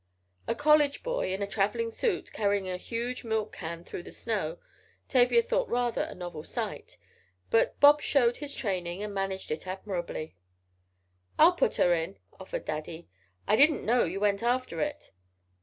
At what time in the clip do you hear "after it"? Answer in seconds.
14.41-15.11